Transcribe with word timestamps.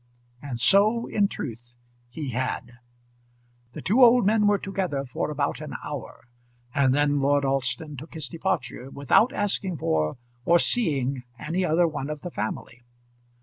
And 0.41 0.59
so 0.59 1.05
in 1.05 1.27
truth 1.27 1.75
he 2.09 2.29
had. 2.31 2.79
The 3.73 3.83
two 3.83 4.03
old 4.03 4.25
men 4.25 4.47
were 4.47 4.57
together 4.57 5.05
for 5.05 5.29
about 5.29 5.61
an 5.61 5.75
hour, 5.85 6.25
and 6.73 6.91
then 6.95 7.19
Lord 7.19 7.45
Alston 7.45 7.97
took 7.97 8.15
his 8.15 8.27
departure 8.27 8.89
without 8.89 9.31
asking 9.31 9.77
for, 9.77 10.17
or 10.43 10.57
seeing 10.57 11.21
any 11.37 11.63
other 11.63 11.87
one 11.87 12.09
of 12.09 12.21
the 12.23 12.31
family. 12.31 12.81